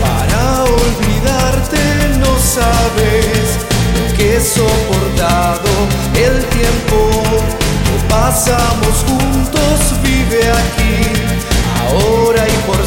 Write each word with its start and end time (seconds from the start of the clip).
para 0.00 0.64
olvidarte, 0.64 1.78
no 2.18 2.38
sabes 2.38 3.58
lo 3.96 4.16
que 4.16 4.40
soportado. 4.40 5.70
El 6.14 6.44
tiempo 6.46 7.22
que 7.84 8.08
pasamos 8.08 9.04
juntos 9.06 10.02
vive 10.02 10.50
aquí, 10.50 10.96
ahora 11.88 12.46
y 12.46 12.56
por 12.66 12.84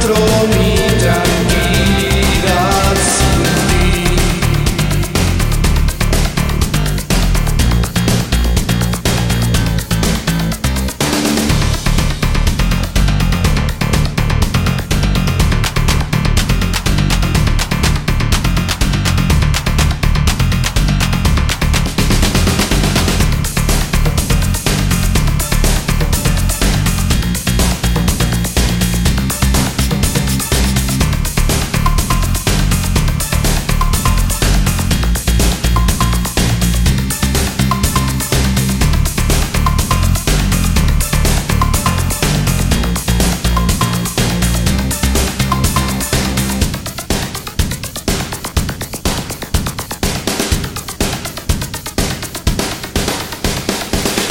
controle. 0.00 0.59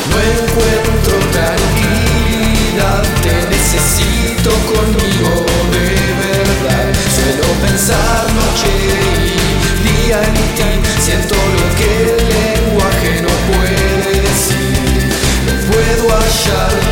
No 0.09 0.18
encuentro 0.18 1.16
tranquilidad, 1.31 3.03
te 3.22 3.36
necesito 3.50 4.50
conmigo 4.74 5.31
de 5.72 5.88
verdad. 6.24 6.88
Suelo 7.16 7.47
pensar 7.66 8.25
noche 8.34 8.72
y 8.84 9.88
día 9.88 10.20
en 10.24 10.34
ti, 10.34 10.72
siento 11.02 11.36
lo 11.36 11.66
que 11.78 11.90
el 12.03 12.18
lenguaje 12.36 13.22
no 13.22 13.34
puede 13.52 14.22
decir. 14.22 15.09
No 15.46 15.53
puedo 15.72 16.16
hallar. 16.16 16.88